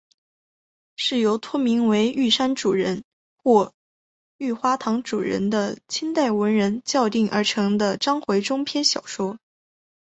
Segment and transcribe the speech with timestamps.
[0.95, 3.03] 是由托名为玉山主人
[3.35, 3.71] 或
[4.37, 9.37] 玉花堂主人的清代文人校订而成的章回中篇小说。